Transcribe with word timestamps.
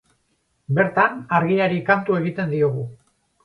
Bertan, 0.79 1.21
argiari 1.41 1.79
kantu 1.93 2.19
egiten 2.23 2.53
diogu. 2.59 2.91